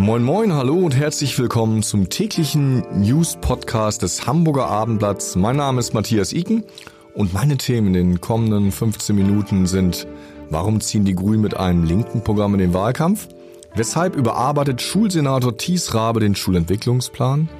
[0.00, 5.36] Moin moin, hallo und herzlich willkommen zum täglichen News-Podcast des Hamburger Abendblatts.
[5.36, 6.64] Mein Name ist Matthias Iken
[7.12, 10.06] und meine Themen in den kommenden 15 Minuten sind
[10.48, 13.28] Warum ziehen die Grünen mit einem linken Programm in den Wahlkampf?
[13.74, 17.50] Weshalb überarbeitet Schulsenator Thies Rabe den Schulentwicklungsplan?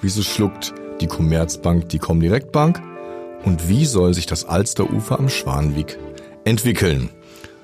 [0.00, 2.80] Wieso schluckt die Commerzbank die Comdirect-Bank?
[3.44, 5.98] Und wie soll sich das Alsterufer am Schwanenweg
[6.44, 7.10] entwickeln?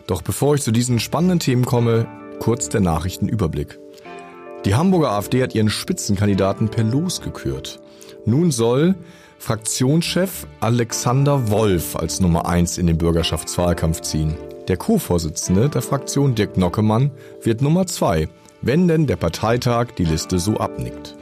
[0.06, 2.06] Doch bevor ich zu diesen spannenden Themen komme,
[2.41, 3.79] kurz der Nachrichtenüberblick.
[4.64, 7.81] Die Hamburger AfD hat ihren Spitzenkandidaten per Los gekürt.
[8.25, 8.97] Nun soll
[9.39, 14.37] Fraktionschef Alexander Wolf als Nummer eins in den Bürgerschaftswahlkampf ziehen.
[14.67, 18.28] Der Co-Vorsitzende der Fraktion Dirk Nockemann wird Nummer zwei,
[18.61, 21.15] wenn denn der Parteitag die Liste so abnickt.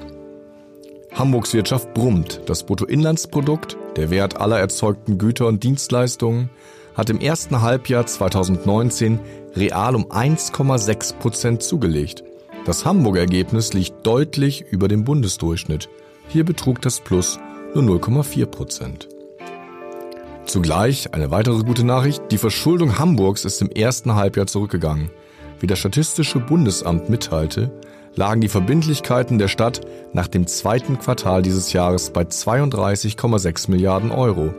[1.13, 2.41] Hamburgs Wirtschaft brummt.
[2.47, 6.51] Das Bruttoinlandsprodukt, der Wert aller erzeugten Güter und Dienstleistungen,
[6.95, 9.21] hat im ersten Halbjahr 2019
[9.55, 12.25] real um 1,6 Prozent zugelegt.
[12.67, 15.89] Das Hamburger Ergebnis liegt deutlich über dem Bundesdurchschnitt.
[16.27, 17.39] Hier betrug das Plus
[17.77, 19.09] nur 0,4 Prozent.
[20.47, 25.11] Zugleich eine weitere gute Nachricht, die Verschuldung Hamburgs ist im ersten Halbjahr zurückgegangen.
[25.61, 27.71] Wie das Statistische Bundesamt mitteilte,
[28.17, 34.53] lagen die Verbindlichkeiten der Stadt nach dem zweiten Quartal dieses Jahres bei 32,6 Milliarden Euro.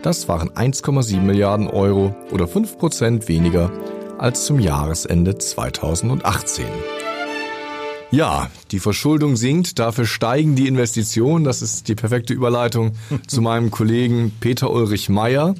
[0.00, 3.70] Das waren 1,7 Milliarden Euro oder 5 Prozent weniger
[4.16, 6.64] als zum Jahresende 2018.
[8.12, 11.44] Ja, die Verschuldung sinkt, dafür steigen die Investitionen.
[11.44, 12.92] Das ist die perfekte Überleitung
[13.26, 15.54] zu meinem Kollegen Peter Ulrich Meyer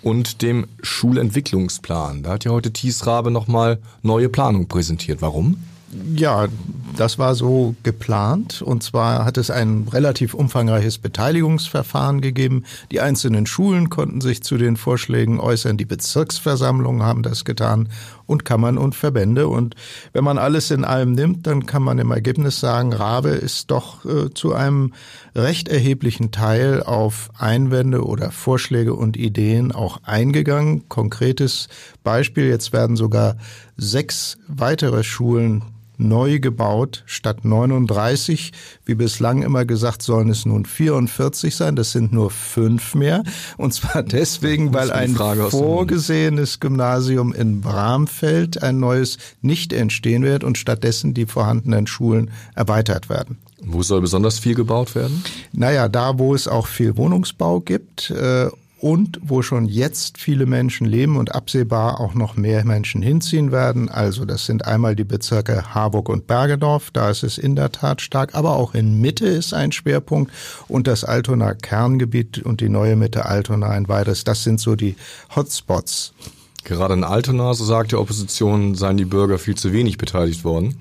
[0.00, 2.22] und dem Schulentwicklungsplan.
[2.22, 5.22] Da hat ja heute Thies Rabe nochmal neue Planung präsentiert.
[5.22, 5.56] Warum?
[6.14, 6.46] Ja,
[6.98, 8.60] das war so geplant.
[8.60, 12.64] Und zwar hat es ein relativ umfangreiches Beteiligungsverfahren gegeben.
[12.90, 15.76] Die einzelnen Schulen konnten sich zu den Vorschlägen äußern.
[15.76, 17.88] Die Bezirksversammlungen haben das getan
[18.26, 19.46] und Kammern und Verbände.
[19.46, 19.76] Und
[20.12, 24.04] wenn man alles in allem nimmt, dann kann man im Ergebnis sagen, Rabe ist doch
[24.04, 24.92] äh, zu einem
[25.36, 30.88] recht erheblichen Teil auf Einwände oder Vorschläge und Ideen auch eingegangen.
[30.88, 31.68] Konkretes
[32.02, 33.36] Beispiel, jetzt werden sogar
[33.76, 35.62] sechs weitere Schulen
[35.98, 38.52] neu gebaut statt 39.
[38.84, 41.76] Wie bislang immer gesagt, sollen es nun 44 sein.
[41.76, 43.22] Das sind nur fünf mehr.
[43.56, 50.56] Und zwar deswegen, weil ein vorgesehenes Gymnasium in Bramfeld ein neues nicht entstehen wird und
[50.58, 53.38] stattdessen die vorhandenen Schulen erweitert werden.
[53.60, 55.22] Wo soll besonders viel gebaut werden?
[55.52, 58.10] Naja, da, wo es auch viel Wohnungsbau gibt.
[58.10, 58.48] Äh,
[58.78, 63.88] und wo schon jetzt viele Menschen leben und absehbar auch noch mehr Menschen hinziehen werden.
[63.88, 68.00] Also das sind einmal die Bezirke Harburg und Bergedorf, da ist es in der Tat
[68.00, 70.32] stark, aber auch in Mitte ist ein Schwerpunkt
[70.68, 74.24] und das Altona Kerngebiet und die neue Mitte Altona ein weiteres.
[74.24, 74.96] Das sind so die
[75.34, 76.12] Hotspots.
[76.64, 80.76] Gerade in Altona, so sagt die Opposition, seien die Bürger viel zu wenig beteiligt worden.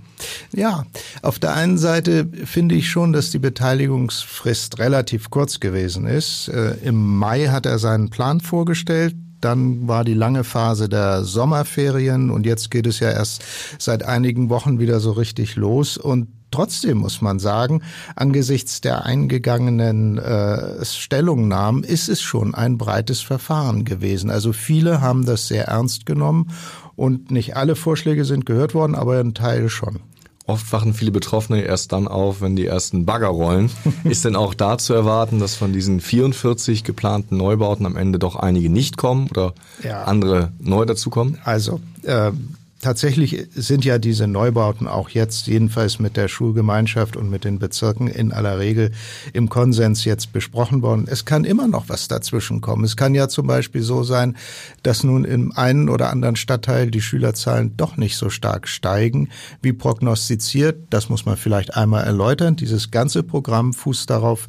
[0.54, 0.86] Ja,
[1.22, 6.48] auf der einen Seite finde ich schon, dass die Beteiligungsfrist relativ kurz gewesen ist.
[6.50, 9.16] Äh, Im Mai hat er seinen Plan vorgestellt.
[9.40, 13.44] Dann war die lange Phase der Sommerferien und jetzt geht es ja erst
[13.78, 15.98] seit einigen Wochen wieder so richtig los.
[15.98, 17.84] Und Trotzdem muss man sagen,
[18.16, 24.32] angesichts der eingegangenen äh, Stellungnahmen ist es schon ein breites Verfahren gewesen.
[24.32, 26.50] Also viele haben das sehr ernst genommen
[26.96, 30.00] und nicht alle Vorschläge sind gehört worden, aber ein Teil schon.
[30.48, 33.70] Oft wachen viele Betroffene erst dann auf, wenn die ersten Bagger rollen.
[34.04, 38.36] Ist denn auch da zu erwarten, dass von diesen 44 geplanten Neubauten am Ende doch
[38.36, 39.54] einige nicht kommen oder
[39.84, 40.06] ja.
[40.06, 41.38] andere neu dazukommen?
[41.44, 42.32] Also äh,
[42.88, 48.08] Tatsächlich sind ja diese Neubauten auch jetzt jedenfalls mit der Schulgemeinschaft und mit den Bezirken
[48.08, 48.92] in aller Regel
[49.34, 51.06] im Konsens jetzt besprochen worden.
[51.06, 52.86] Es kann immer noch was dazwischen kommen.
[52.86, 54.38] Es kann ja zum Beispiel so sein,
[54.84, 59.32] dass nun im einen oder anderen Stadtteil die Schülerzahlen doch nicht so stark steigen
[59.62, 60.88] wie prognostiziert.
[60.90, 62.56] Das muss man vielleicht einmal erläutern.
[62.56, 64.48] Dieses ganze Programm fußt darauf,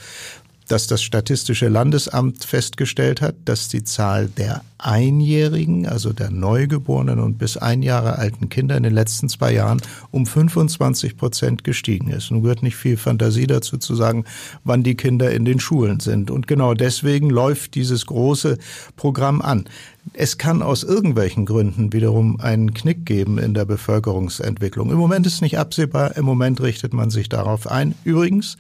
[0.69, 7.37] dass das Statistische Landesamt festgestellt hat, dass die Zahl der Einjährigen, also der Neugeborenen und
[7.37, 9.83] bis ein Jahre alten Kinder in den letzten zwei Jahren
[10.13, 12.31] um 25 Prozent gestiegen ist.
[12.31, 14.25] Nun gehört nicht viel Fantasie dazu zu sagen,
[14.63, 16.31] wann die Kinder in den Schulen sind.
[16.31, 18.59] Und genau deswegen läuft dieses große
[18.95, 19.65] Programm an.
[20.13, 24.91] Es kann aus irgendwelchen Gründen wiederum einen Knick geben in der Bevölkerungsentwicklung.
[24.91, 27.95] Im Moment ist nicht absehbar, im Moment richtet man sich darauf ein.
[28.05, 28.57] Übrigens,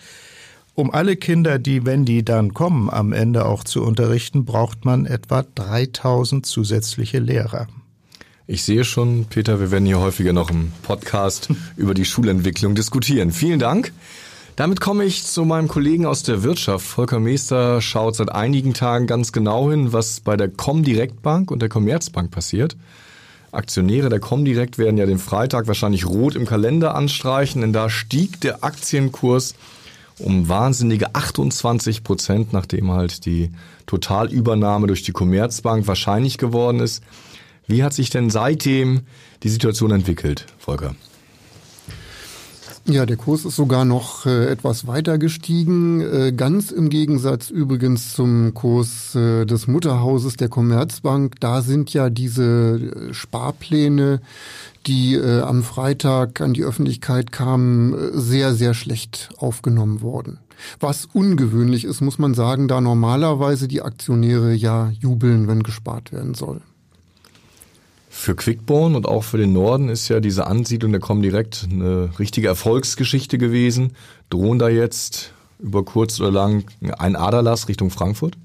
[0.78, 5.06] um alle Kinder, die, wenn die dann kommen, am Ende auch zu unterrichten, braucht man
[5.06, 7.66] etwa 3000 zusätzliche Lehrer.
[8.46, 13.32] Ich sehe schon, Peter, wir werden hier häufiger noch im Podcast über die Schulentwicklung diskutieren.
[13.32, 13.92] Vielen Dank.
[14.54, 16.86] Damit komme ich zu meinem Kollegen aus der Wirtschaft.
[16.86, 21.60] Volker Meester schaut seit einigen Tagen ganz genau hin, was bei der Comdirect Bank und
[21.60, 22.76] der Commerzbank passiert.
[23.50, 28.40] Aktionäre der Comdirect werden ja den Freitag wahrscheinlich rot im Kalender anstreichen, denn da stieg
[28.42, 29.56] der Aktienkurs
[30.18, 33.50] um wahnsinnige 28 Prozent, nachdem halt die
[33.86, 37.02] Totalübernahme durch die Commerzbank wahrscheinlich geworden ist.
[37.66, 39.02] Wie hat sich denn seitdem
[39.42, 40.94] die Situation entwickelt, Volker?
[42.90, 48.14] Ja, der Kurs ist sogar noch äh, etwas weiter gestiegen, äh, ganz im Gegensatz übrigens
[48.14, 51.34] zum Kurs äh, des Mutterhauses der Commerzbank.
[51.38, 54.22] Da sind ja diese äh, Sparpläne,
[54.86, 60.38] die äh, am Freitag an die Öffentlichkeit kamen, äh, sehr, sehr schlecht aufgenommen worden.
[60.80, 66.32] Was ungewöhnlich ist, muss man sagen, da normalerweise die Aktionäre ja jubeln, wenn gespart werden
[66.32, 66.62] soll.
[68.20, 72.48] Für Quickborn und auch für den Norden ist ja diese Ansiedlung der Comdirect eine richtige
[72.48, 73.92] Erfolgsgeschichte gewesen.
[74.28, 76.64] Drohen da jetzt über kurz oder lang
[76.98, 78.36] ein Aderlass Richtung Frankfurt?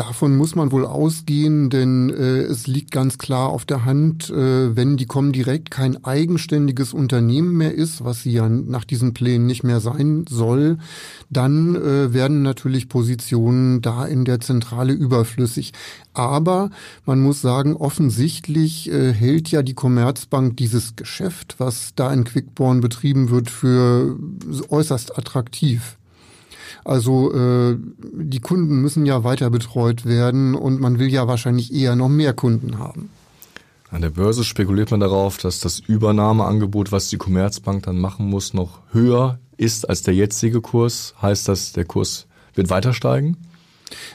[0.00, 4.74] Davon muss man wohl ausgehen, denn äh, es liegt ganz klar auf der Hand, äh,
[4.74, 9.62] wenn die Comdirect kein eigenständiges Unternehmen mehr ist, was sie ja nach diesen Plänen nicht
[9.62, 10.78] mehr sein soll,
[11.28, 15.74] dann äh, werden natürlich Positionen da in der Zentrale überflüssig.
[16.14, 16.70] Aber
[17.04, 22.80] man muss sagen, offensichtlich äh, hält ja die Commerzbank dieses Geschäft, was da in Quickborn
[22.80, 24.16] betrieben wird, für
[24.70, 25.98] äußerst attraktiv.
[26.84, 27.76] Also äh,
[28.12, 32.32] die Kunden müssen ja weiter betreut werden und man will ja wahrscheinlich eher noch mehr
[32.32, 33.10] Kunden haben.
[33.90, 38.54] An der Börse spekuliert man darauf, dass das Übernahmeangebot, was die Commerzbank dann machen muss,
[38.54, 41.14] noch höher ist als der jetzige Kurs.
[41.20, 43.36] Heißt das, der Kurs wird weiter steigen?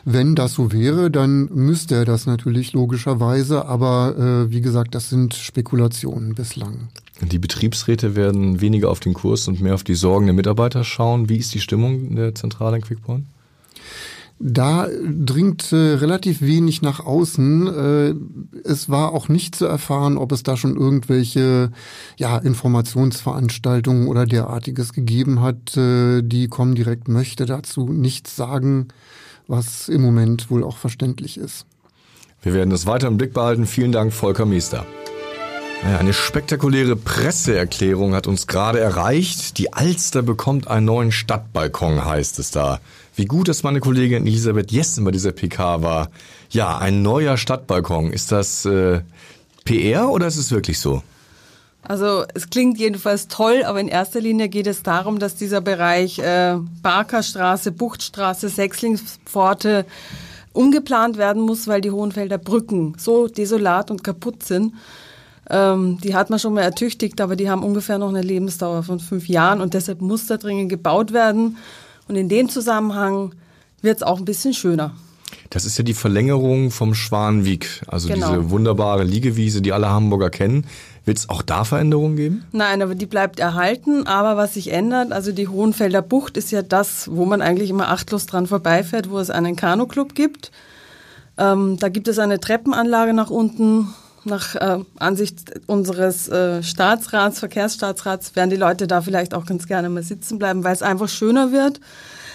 [0.06, 5.10] Wenn das so wäre, dann müsste er das natürlich logischerweise, aber äh, wie gesagt, das
[5.10, 6.88] sind Spekulationen bislang.
[7.22, 11.30] Die Betriebsräte werden weniger auf den Kurs und mehr auf die Sorgen der Mitarbeiter schauen.
[11.30, 13.26] Wie ist die Stimmung in der Zentrale in Quickborn?
[14.38, 17.68] Da dringt äh, relativ wenig nach außen.
[17.68, 21.72] Äh, es war auch nicht zu erfahren, ob es da schon irgendwelche
[22.18, 25.78] ja, Informationsveranstaltungen oder derartiges gegeben hat.
[25.78, 28.90] Äh, die Comdirect möchte dazu nichts sagen,
[29.48, 31.66] was im Moment wohl auch verständlich ist.
[32.42, 33.66] Wir werden das weiter im Blick behalten.
[33.66, 34.86] Vielen Dank, Volker Meester.
[35.86, 39.60] Eine spektakuläre Presseerklärung hat uns gerade erreicht.
[39.60, 42.80] Die Alster bekommt einen neuen Stadtbalkon, heißt es da.
[43.16, 46.10] Wie gut, dass meine Kollegin Elisabeth Jessen bei dieser PK war.
[46.50, 48.12] Ja, ein neuer Stadtbalkon.
[48.12, 49.02] Ist das äh,
[49.64, 51.04] PR oder ist es wirklich so?
[51.84, 56.18] Also es klingt jedenfalls toll, aber in erster Linie geht es darum, dass dieser Bereich
[56.18, 59.86] äh, Barkerstraße, Buchtstraße, Sechslingspforte
[60.52, 64.74] umgeplant werden muss, weil die Hohenfelder Brücken so desolat und kaputt sind.
[65.50, 69.00] Ähm, die hat man schon mal ertüchtigt, aber die haben ungefähr noch eine Lebensdauer von
[69.00, 71.58] fünf Jahren und deshalb muss da dringend gebaut werden.
[72.08, 73.34] Und in dem Zusammenhang
[73.82, 74.96] wird es auch ein bisschen schöner.
[75.50, 78.30] Das ist ja die Verlängerung vom Schwanweg, also genau.
[78.30, 80.66] diese wunderbare Liegewiese, die alle Hamburger kennen.
[81.06, 82.46] Wird es auch da Veränderungen geben?
[82.52, 84.08] Nein, aber die bleibt erhalten.
[84.08, 87.90] Aber was sich ändert, also die Hohenfelder Bucht ist ja das, wo man eigentlich immer
[87.90, 90.52] achtlos dran vorbeifährt, wo es einen Kanuclub gibt.
[91.38, 93.94] Ähm, da gibt es eine Treppenanlage nach unten
[94.26, 99.90] nach äh, Ansicht unseres äh, Staatsrats, Verkehrsstaatsrats, werden die Leute da vielleicht auch ganz gerne
[99.90, 101.80] mal sitzen bleiben, weil es einfach schöner wird.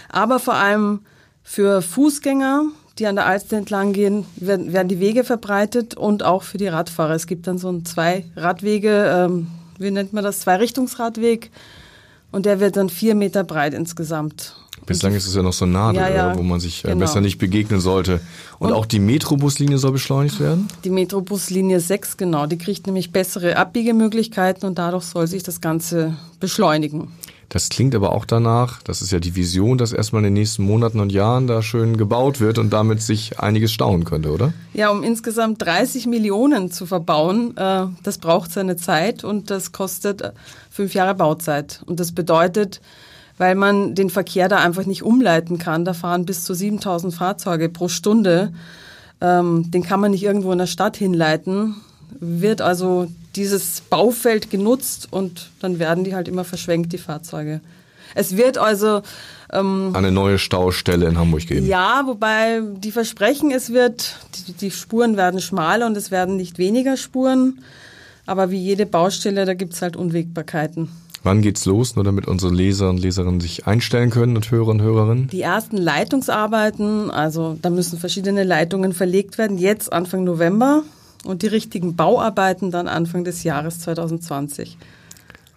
[0.08, 1.00] Aber vor allem
[1.42, 2.64] für Fußgänger,
[2.98, 6.68] die an der Alster entlang gehen, werden, werden die Wege verbreitet und auch für die
[6.68, 7.14] Radfahrer.
[7.14, 11.50] Es gibt dann so ein zwei Radwege, ähm, wie nennt man das, zwei Richtungsradweg
[12.30, 14.54] und der wird dann vier Meter breit insgesamt.
[14.90, 17.00] Bislang ist es ja noch so nah, ja, ja, wo man sich äh, genau.
[17.00, 18.20] besser nicht begegnen sollte.
[18.58, 20.68] Und, und auch die Metrobuslinie soll beschleunigt werden?
[20.84, 22.46] Die Metrobuslinie 6, genau.
[22.46, 27.08] Die kriegt nämlich bessere Abbiegemöglichkeiten und dadurch soll sich das Ganze beschleunigen.
[27.50, 30.62] Das klingt aber auch danach, das ist ja die Vision, dass erstmal in den nächsten
[30.62, 34.52] Monaten und Jahren da schön gebaut wird und damit sich einiges stauen könnte, oder?
[34.72, 40.32] Ja, um insgesamt 30 Millionen zu verbauen, äh, das braucht seine Zeit und das kostet
[40.70, 41.82] fünf Jahre Bauzeit.
[41.86, 42.80] Und das bedeutet,
[43.40, 45.86] weil man den Verkehr da einfach nicht umleiten kann.
[45.86, 48.52] Da fahren bis zu 7000 Fahrzeuge pro Stunde.
[49.22, 51.76] Ähm, den kann man nicht irgendwo in der Stadt hinleiten.
[52.20, 57.62] Wird also dieses Baufeld genutzt und dann werden die halt immer verschwenkt, die Fahrzeuge.
[58.14, 59.00] Es wird also
[59.54, 61.66] ähm, eine neue Staustelle in Hamburg geben.
[61.66, 66.58] Ja, wobei die versprechen, es wird, die, die Spuren werden schmaler und es werden nicht
[66.58, 67.64] weniger Spuren.
[68.26, 70.90] Aber wie jede Baustelle, da gibt's halt Unwägbarkeiten.
[71.22, 74.80] Wann geht's los, nur damit unsere Leser und Leserinnen sich einstellen können und Hörer und
[74.80, 75.28] Hörerinnen?
[75.28, 80.82] Die ersten Leitungsarbeiten, also da müssen verschiedene Leitungen verlegt werden, jetzt Anfang November
[81.24, 84.78] und die richtigen Bauarbeiten dann Anfang des Jahres 2020.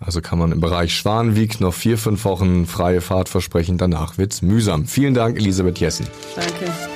[0.02, 3.78] Also kann man im Bereich Schwanweg noch vier, fünf Wochen freie Fahrt versprechen.
[3.78, 4.86] Danach wird's mühsam.
[4.86, 6.08] Vielen Dank, Elisabeth Jessen.
[6.36, 6.93] Danke.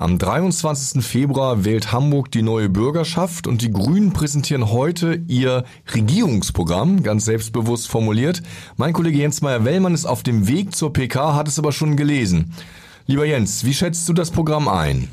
[0.00, 1.04] Am 23.
[1.04, 7.90] Februar wählt Hamburg die neue Bürgerschaft und die Grünen präsentieren heute ihr Regierungsprogramm, ganz selbstbewusst
[7.90, 8.40] formuliert.
[8.76, 12.54] Mein Kollege Jens Meyer-Wellmann ist auf dem Weg zur PK, hat es aber schon gelesen.
[13.08, 15.08] Lieber Jens, wie schätzt du das Programm ein?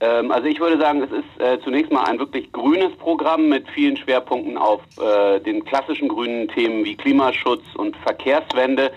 [0.00, 3.68] Ähm, also ich würde sagen, es ist äh, zunächst mal ein wirklich grünes Programm mit
[3.68, 8.92] vielen Schwerpunkten auf äh, den klassischen grünen Themen wie Klimaschutz und Verkehrswende.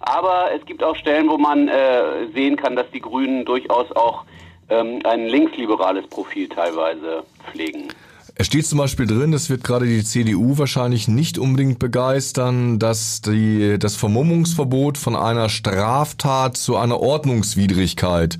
[0.00, 4.24] Aber es gibt auch Stellen, wo man äh, sehen kann, dass die Grünen durchaus auch
[4.70, 7.88] ähm, ein linksliberales Profil teilweise pflegen.
[8.40, 13.20] Es steht zum Beispiel drin, das wird gerade die CDU wahrscheinlich nicht unbedingt begeistern, dass
[13.20, 18.38] die, das Vermummungsverbot von einer Straftat zu einer Ordnungswidrigkeit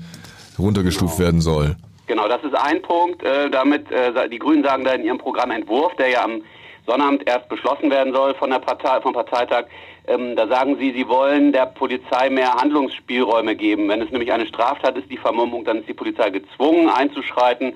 [0.57, 1.25] runtergestuft genau.
[1.25, 1.75] werden soll.
[2.07, 3.21] Genau, das ist ein Punkt.
[3.23, 6.43] Äh, damit äh, die Grünen sagen da in ihrem Programmentwurf, der ja am
[6.87, 9.65] Sonnabend erst beschlossen werden soll von der Partei, vom Parteitag,
[10.09, 13.87] ähm, da sagen sie, sie wollen der Polizei mehr Handlungsspielräume geben.
[13.87, 17.75] Wenn es nämlich eine Straftat ist, die Vermummung, dann ist die Polizei gezwungen einzuschreiten.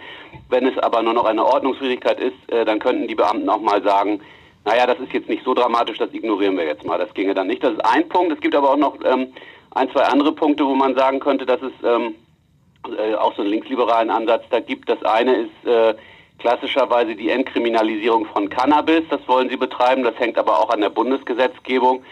[0.49, 3.83] Wenn es aber nur noch eine Ordnungswidrigkeit ist, äh, dann könnten die Beamten auch mal
[3.83, 4.19] sagen,
[4.65, 6.97] naja, das ist jetzt nicht so dramatisch, das ignorieren wir jetzt mal.
[6.97, 7.63] Das ginge dann nicht.
[7.63, 8.33] Das ist ein Punkt.
[8.33, 9.27] Es gibt aber auch noch ähm,
[9.71, 12.15] ein, zwei andere Punkte, wo man sagen könnte, dass es ähm,
[12.97, 14.89] äh, auch so einen linksliberalen Ansatz da gibt.
[14.89, 15.93] Das eine ist äh,
[16.43, 19.03] klassischerweise die Entkriminalisierung von Cannabis.
[19.09, 20.03] Das wollen sie betreiben.
[20.03, 22.03] Das hängt aber auch an der Bundesgesetzgebung.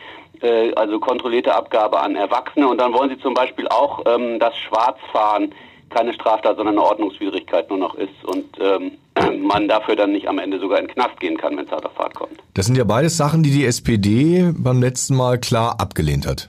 [0.41, 2.65] Äh, also kontrollierte Abgabe an Erwachsene.
[2.65, 5.53] Und dann wollen sie zum Beispiel auch, ähm, dass Schwarzfahren
[5.89, 8.93] keine Straftat, sondern eine Ordnungswidrigkeit nur noch ist und ähm,
[9.45, 11.85] man dafür dann nicht am Ende sogar in den Knast gehen kann, wenn es hart
[11.85, 12.39] auf Fahrt kommt.
[12.53, 16.47] Das sind ja beides Sachen, die die SPD beim letzten Mal klar abgelehnt hat.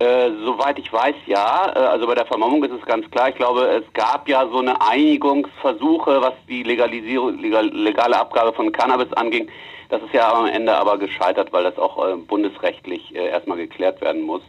[0.00, 1.72] Äh, soweit ich weiß, ja.
[1.74, 3.30] Äh, also bei der Vermummung ist es ganz klar.
[3.30, 8.70] Ich glaube, es gab ja so eine Einigungsversuche, was die Legalisierung, legal, legale Abgabe von
[8.70, 9.48] Cannabis anging.
[9.88, 14.00] Das ist ja am Ende aber gescheitert, weil das auch äh, bundesrechtlich äh, erstmal geklärt
[14.00, 14.42] werden muss.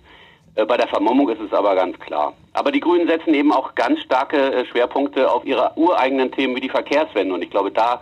[0.53, 2.33] Äh, bei der Vermummung ist es aber ganz klar.
[2.53, 6.69] Aber die Grünen setzen eben auch ganz starke Schwerpunkte auf ihre ureigenen Themen wie die
[6.69, 7.33] Verkehrswende.
[7.33, 8.01] Und ich glaube, da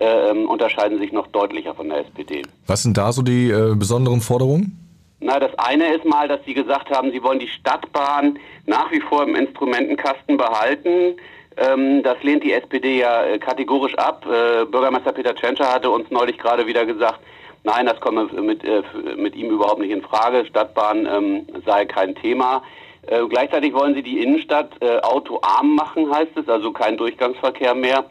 [0.00, 2.40] ähm, unterscheiden sich noch deutlicher von der SPD.
[2.66, 4.85] Was sind da so die besonderen Forderungen?
[5.18, 9.00] Na, das eine ist mal, dass Sie gesagt haben, Sie wollen die Stadtbahn nach wie
[9.00, 11.16] vor im Instrumentenkasten behalten.
[11.56, 14.26] Ähm, das lehnt die SPD ja äh, kategorisch ab.
[14.26, 17.20] Äh, Bürgermeister Peter Tschentscher hatte uns neulich gerade wieder gesagt,
[17.64, 18.82] nein, das komme mit, äh,
[19.16, 20.44] mit ihm überhaupt nicht in Frage.
[20.44, 22.62] Stadtbahn ähm, sei kein Thema.
[23.06, 28.04] Äh, gleichzeitig wollen Sie die Innenstadt äh, autoarm machen, heißt es, also kein Durchgangsverkehr mehr.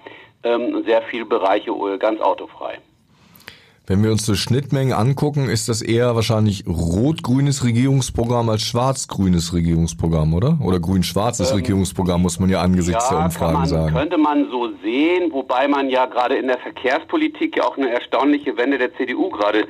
[0.44, 2.80] Ähm, sehr viele Bereiche ganz autofrei.
[3.88, 10.34] Wenn wir uns die Schnittmengen angucken, ist das eher wahrscheinlich rot-grünes Regierungsprogramm als schwarz-grünes Regierungsprogramm,
[10.34, 10.58] oder?
[10.64, 13.96] Oder grün-schwarzes ähm, Regierungsprogramm, muss man ja angesichts ja, der Umfragen man, sagen.
[13.96, 18.58] Könnte man so sehen, wobei man ja gerade in der Verkehrspolitik ja auch eine erstaunliche
[18.58, 19.68] Wende der CDU gerade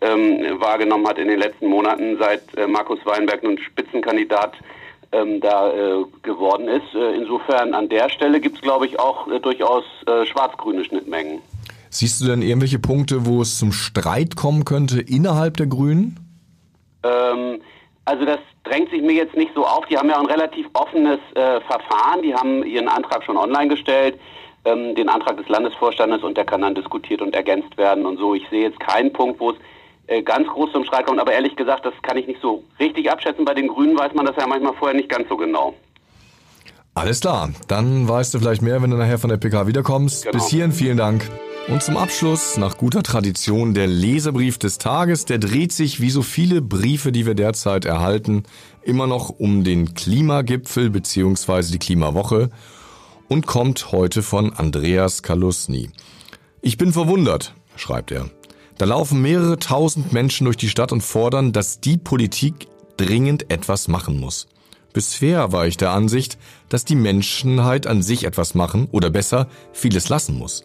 [0.00, 4.54] ähm, wahrgenommen hat in den letzten Monaten, seit äh, Markus Weinberg nun Spitzenkandidat
[5.12, 6.94] ähm, da äh, geworden ist.
[6.94, 11.40] Äh, insofern an der Stelle gibt es, glaube ich, auch äh, durchaus äh, schwarz-grüne Schnittmengen.
[11.90, 16.18] Siehst du denn irgendwelche Punkte, wo es zum Streit kommen könnte innerhalb der Grünen?
[17.02, 17.60] Ähm,
[18.04, 19.86] also das drängt sich mir jetzt nicht so auf.
[19.86, 22.22] Die haben ja ein relativ offenes äh, Verfahren.
[22.22, 24.18] Die haben ihren Antrag schon online gestellt,
[24.64, 28.34] ähm, den Antrag des Landesvorstandes und der kann dann diskutiert und ergänzt werden und so.
[28.34, 29.56] Ich sehe jetzt keinen Punkt, wo es
[30.08, 31.20] äh, ganz groß zum Streit kommt.
[31.20, 33.44] Aber ehrlich gesagt, das kann ich nicht so richtig abschätzen.
[33.44, 35.74] Bei den Grünen weiß man das ja manchmal vorher nicht ganz so genau.
[36.94, 40.24] Alles klar, dann weißt du vielleicht mehr, wenn du nachher von der PK wiederkommst.
[40.24, 40.32] Genau.
[40.32, 41.30] Bis hierhin vielen Dank.
[41.68, 46.22] Und zum Abschluss, nach guter Tradition, der Leserbrief des Tages, der dreht sich wie so
[46.22, 48.44] viele Briefe, die wir derzeit erhalten,
[48.82, 51.72] immer noch um den Klimagipfel bzw.
[51.72, 52.48] die Klimawoche
[53.28, 55.90] und kommt heute von Andreas Kalusny.
[56.62, 58.30] Ich bin verwundert, schreibt er.
[58.78, 63.88] Da laufen mehrere tausend Menschen durch die Stadt und fordern, dass die Politik dringend etwas
[63.88, 64.48] machen muss.
[64.94, 66.38] Bisher war ich der Ansicht,
[66.70, 70.64] dass die Menschheit an sich etwas machen oder besser vieles lassen muss.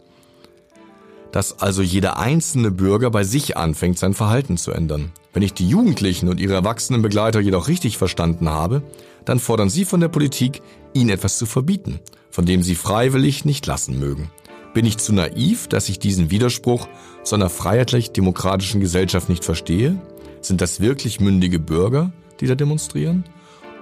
[1.33, 5.11] Dass also jeder einzelne Bürger bei sich anfängt, sein Verhalten zu ändern.
[5.33, 8.83] Wenn ich die Jugendlichen und ihre erwachsenen Begleiter jedoch richtig verstanden habe,
[9.25, 10.61] dann fordern sie von der Politik,
[10.93, 11.99] ihnen etwas zu verbieten,
[12.29, 14.29] von dem sie freiwillig nicht lassen mögen.
[14.75, 16.87] Bin ich zu naiv, dass ich diesen Widerspruch
[17.23, 19.99] zu einer freiheitlich-demokratischen Gesellschaft nicht verstehe?
[20.41, 22.11] Sind das wirklich mündige Bürger,
[22.41, 23.23] die da demonstrieren?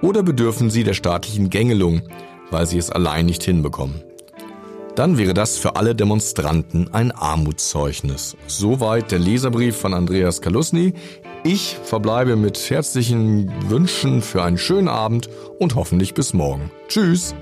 [0.00, 2.00] Oder bedürfen sie der staatlichen Gängelung,
[2.50, 4.02] weil sie es allein nicht hinbekommen?
[4.94, 8.36] Dann wäre das für alle Demonstranten ein Armutszeugnis.
[8.46, 10.94] Soweit der Leserbrief von Andreas Kalusny.
[11.44, 16.70] Ich verbleibe mit herzlichen Wünschen für einen schönen Abend und hoffentlich bis morgen.
[16.88, 17.34] Tschüss!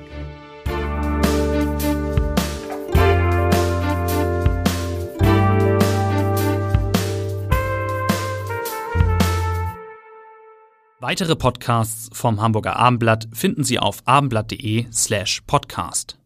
[11.00, 16.19] Weitere Podcasts vom Hamburger Abendblatt finden Sie auf abendblatt.de slash podcast.